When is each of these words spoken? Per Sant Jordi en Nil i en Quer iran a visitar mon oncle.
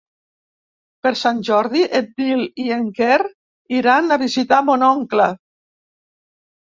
Per 1.07 1.11
Sant 1.19 1.41
Jordi 1.49 1.83
en 1.99 2.07
Nil 2.23 2.41
i 2.65 2.67
en 2.77 2.89
Quer 3.01 3.21
iran 3.81 4.09
a 4.09 4.19
visitar 4.25 4.63
mon 4.71 4.87
oncle. 4.93 5.33